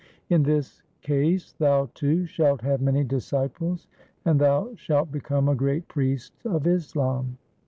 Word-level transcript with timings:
In 0.31 0.41
this 0.41 0.81
case 1.01 1.51
thou, 1.53 1.91
too, 1.93 2.25
shalt 2.25 2.61
have 2.61 2.81
many 2.81 3.03
disciples, 3.03 3.87
and 4.25 4.41
thou 4.41 4.73
shalt 4.73 5.11
become 5.11 5.47
a 5.47 5.53
great 5.53 5.87
priest 5.87 6.33
of 6.43 6.65
Islam. 6.65 7.37